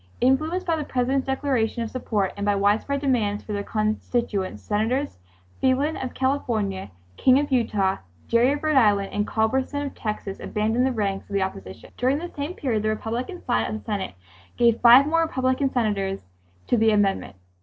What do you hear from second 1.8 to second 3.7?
of support, and by widespread demands from their